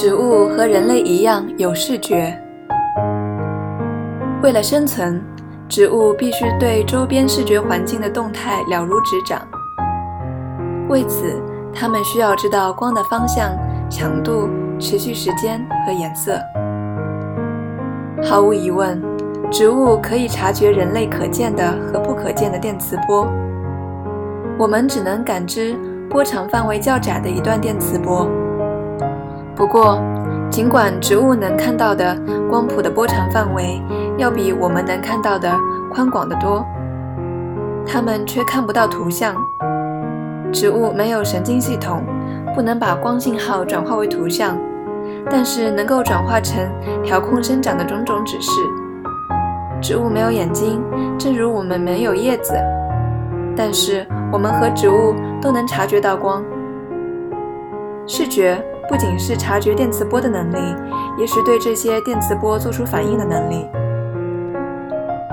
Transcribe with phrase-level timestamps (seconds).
[0.00, 2.32] 植物和人类一样有视觉。
[4.44, 5.20] 为了生存，
[5.68, 9.40] 植物必须对周边视觉环境的动态了如指掌。
[10.88, 11.42] 为此，
[11.74, 13.50] 它们需要知道光的方向、
[13.90, 14.48] 强度、
[14.78, 16.38] 持续时间和颜色。
[18.22, 19.02] 毫无疑问，
[19.50, 23.26] 植物可以察觉人类可见的和不可见的电磁波。
[24.56, 25.76] 我们只能感知
[26.08, 28.30] 波长范围较窄的一段电磁波。
[29.58, 30.00] 不过，
[30.48, 32.16] 尽管植物能看到的
[32.48, 33.82] 光谱的波长范围
[34.16, 35.52] 要比我们能看到的
[35.90, 36.64] 宽广得多，
[37.84, 39.34] 它们却看不到图像。
[40.52, 42.04] 植物没有神经系统，
[42.54, 44.56] 不能把光信号转化为图像，
[45.28, 46.64] 但是能够转化成
[47.02, 48.52] 调控生长的种种指示。
[49.82, 50.80] 植物没有眼睛，
[51.18, 52.54] 正如我们没有叶子，
[53.56, 56.44] 但是我们和植物都能察觉到光。
[58.06, 60.56] 视觉不仅是察觉电磁波的能力，
[61.18, 63.66] 也是对这些电磁波做出反应的能力。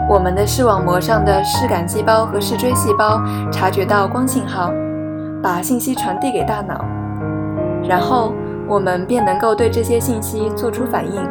[0.09, 4.71] 我们的视网膜上的视杆细胞和视锥细胞察觉到光信号。
[5.43, 6.83] 把信息传递给大脑，
[7.87, 8.33] 然后
[8.67, 11.21] 我们便能够对这些信息做出反应。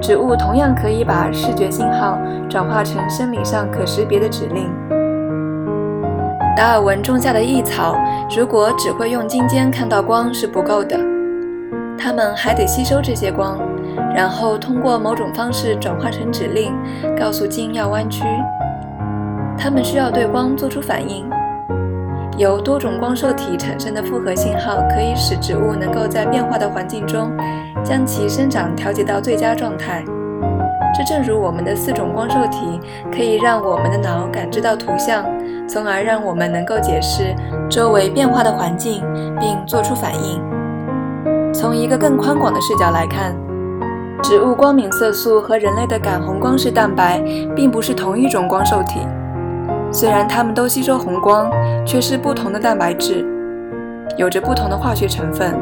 [0.00, 2.16] 植物同样可以把视觉信号
[2.48, 4.70] 转化成生理上可识别的指令。
[6.54, 7.96] 达尔文种下的异草，
[8.36, 10.98] 如果只会用茎尖看到光是不够的，
[11.98, 13.58] 它们还得吸收这些光，
[14.14, 16.72] 然后通过某种方式转化成指令，
[17.18, 18.22] 告诉茎要弯曲。
[19.56, 21.28] 它们需要对光做出反应。
[22.36, 27.30] 由多种光受体产生的复合信号，可以使植物能够在变化的环境中
[27.82, 30.04] 将其生长调节到最佳状态。
[30.94, 35.24] 这正如我们的四种光受体可以让我们的脑感知到图像，
[35.66, 37.34] 从而让我们能够解释
[37.70, 39.02] 周围变化的环境
[39.40, 40.40] 并做出反应。
[41.52, 43.34] 从一个更宽广的视角来看，
[44.22, 47.20] 植物光敏色素和人类的感红光式蛋白
[47.56, 49.00] 并不是同一种光受体。
[49.90, 51.50] 虽然它们都吸收红光，
[51.86, 53.26] 却是不同的蛋白质，
[54.16, 55.54] 有着不同的化学成分。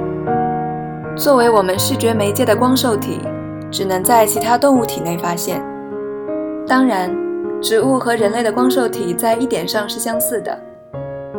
[1.16, 3.20] 作为我们视觉媒介的光受体，
[3.70, 5.62] 只能在其他动物体内发现。
[6.66, 7.10] 当然，
[7.60, 10.58] 植物和人类的光受体在一点上是相似的，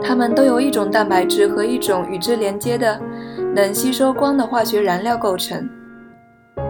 [0.02, 3.00] 它们都由一种蛋白质和一种与之连接的
[3.56, 5.70] 能吸收光的化学燃料构成。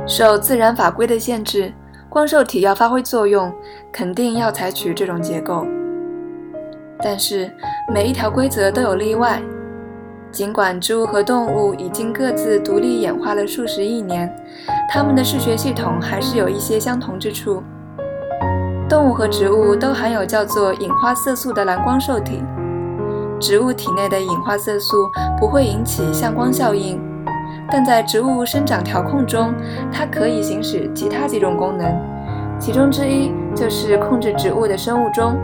[0.07, 1.71] 受自然法规的限制，
[2.09, 3.51] 光受体要发挥作用，
[3.91, 5.65] 肯定要采取这种结构。
[7.03, 7.49] 但是
[7.91, 9.41] 每一条规则都有例外。
[10.31, 14.33] 尽管植物和动物已经各自独立演化了数十亿年，
[14.89, 17.61] 它们的视觉系统还是有一些相同之处。
[18.87, 22.41] 动物和植物都含有叫做隐花色素的蓝光受体。
[23.39, 26.97] 植物体内的隐花色素不会引起向光效应，
[27.69, 29.53] 但在植物生长调控中，
[29.91, 31.93] 它可以行使其他几种功能，
[32.57, 35.37] 其中之一就是控制植物的生物钟。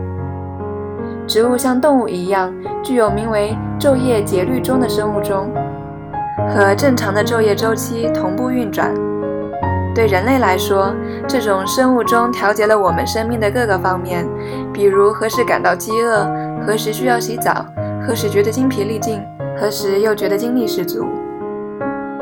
[1.27, 5.51] 植物像动物一样，具有名为昼夜节律钟的生物钟，
[6.49, 8.93] 和正常的昼夜周期同步运转。
[9.93, 10.93] 对人类来说，
[11.27, 14.25] 这种生物钟调节了我们生命的各个方面，
[14.71, 16.25] 比如何时感到饥饿，
[16.65, 17.65] 何时需要洗澡，
[18.07, 19.19] 何时觉得精疲力尽，
[19.59, 21.05] 何时又觉得精力十足。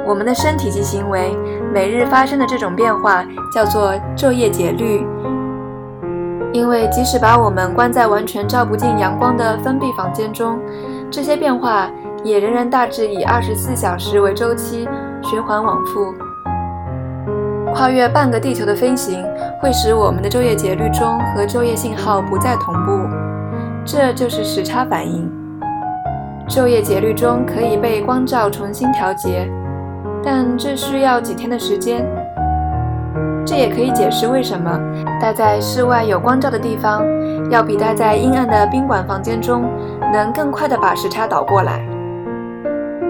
[0.07, 1.35] 我们的身体及行为
[1.71, 3.23] 每日发生的这种变化
[3.53, 5.05] 叫做昼夜节律。
[6.55, 10.57] 因为即使把我们关在完全照不进阳光的封闭房间中，
[11.11, 11.91] 这些变化
[12.23, 14.87] 也仍然大致以二十四小时为周期
[15.21, 16.13] 循环往复。
[17.73, 19.21] 跨越半个地球的飞行
[19.59, 23.05] 会使我们的昼夜节律钟和昼夜信号不再同步，
[23.83, 25.29] 这就是时差反应。
[26.47, 29.45] 昼夜节律钟可以被光照重新调节，
[30.23, 32.07] 但这需要几天的时间。
[33.45, 34.79] 这也可以解释为什么
[35.21, 37.05] 待在室外有光照的地方，
[37.51, 39.69] 要比待在阴暗的宾馆房间中
[40.11, 41.79] 能更快地把时差倒过来。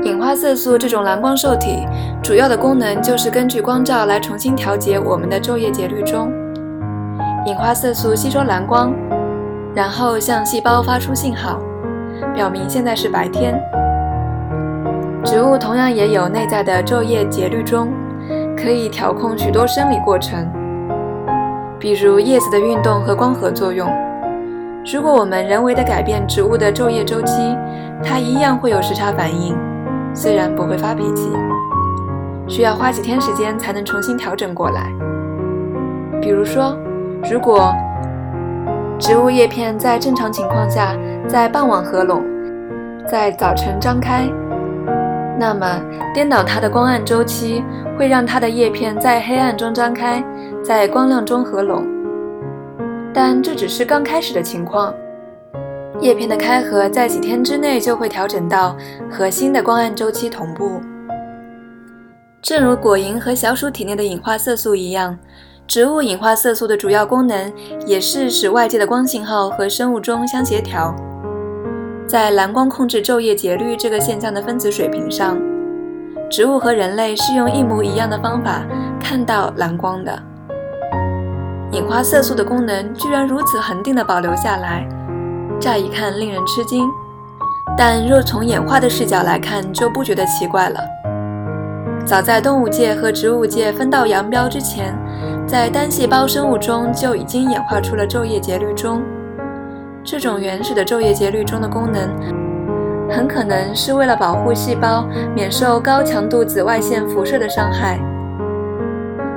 [0.04, 1.88] 隐花色素这种蓝光受体
[2.22, 6.32] 主要的功能就是根据光照来重新调节我们的昼夜节律钟。
[7.46, 8.94] 隐花色素吸收蓝光，
[9.74, 11.60] 然后向细胞发出信号，
[12.36, 13.60] 表明现在是白天。
[15.24, 17.88] 植物同样也有内在的昼夜节律钟。
[18.58, 20.48] 可以调控许多生理过程，
[21.78, 23.88] 比如叶子的运动和光合作用。
[24.92, 27.56] 如果我们人为的改变植物的昼夜周期，
[28.04, 29.56] 它一样会有时差反应，
[30.14, 31.30] 虽然不会发脾气，
[32.48, 34.92] 需要花几天时间才能重新调整过来。
[36.22, 36.78] 比如说，
[37.30, 37.74] 如果
[38.98, 40.96] 植物叶片在正常情况下
[41.28, 42.24] 在傍晚合拢，
[43.08, 44.30] 在早晨张开。
[45.38, 45.82] 那么
[46.14, 47.64] 颠倒它的光暗周期
[47.98, 50.24] 会让它的叶片在黑暗中张开，
[50.64, 51.86] 在光亮中合拢。
[53.14, 54.94] 但这只是刚开始的情况，
[56.00, 58.76] 叶片的开合在几天之内就会调整到
[59.10, 60.82] 和新的光暗周期同步。
[62.42, 65.18] 正如果蝇和小鼠体内的隐化色素一样，
[65.68, 67.52] 植物隐化色素的主要功能
[67.88, 70.96] 也是使外界的光信号和生物钟相协调。
[72.08, 75.38] 在蓝光控制昼夜节律这个现象的分子水平上，
[76.30, 78.62] 植物和人类是用一模一样的方法
[79.00, 80.18] 看到蓝光的。
[81.72, 84.88] 隐化色素的功能居然如此恒定地保留下来，
[85.60, 86.88] 乍一看令人吃惊，
[87.76, 90.80] 但若从演化的视角来看，就不觉得奇怪了。
[92.06, 94.96] 早在动物界和植物界分道扬镳之前，
[95.48, 99.02] 在单细胞生物中就已经演化出了昼夜节律钟。
[100.06, 102.08] 这种原始的昼夜节律中的功能，
[103.10, 105.04] 很可能是为了保护细胞
[105.34, 108.00] 免受高强度紫外线辐射的伤害。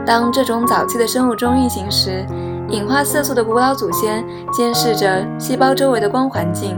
[0.05, 2.23] 当这种早期的生物钟运行时，
[2.69, 4.23] 隐化色素的古老祖先
[4.53, 6.76] 监视着细胞周围的光环境，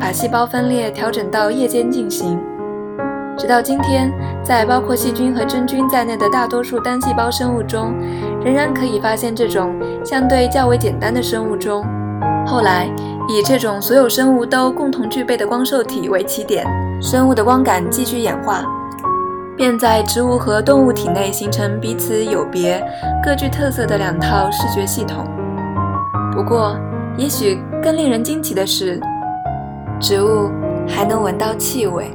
[0.00, 2.40] 把细胞分裂调整到夜间进行。
[3.36, 4.10] 直到今天，
[4.42, 7.94] 在包括细菌和真菌在内的大多数单细胞生物中，
[8.42, 11.84] 仍然可以发现这种相对较为简单的生物钟。
[12.44, 12.88] 后来，
[13.30, 16.66] 以这种所有生物都共同具备的光受体为起点，
[17.02, 18.64] 生物的光感继续演化。
[19.54, 22.82] 便在植物和动物体内形成彼此有别、
[23.22, 25.26] 各具特色的两套视觉系统。
[26.32, 26.74] 不过，
[27.18, 28.98] 也许更令人惊奇的是，
[30.00, 30.50] 植物
[30.88, 32.10] 还能闻到气味。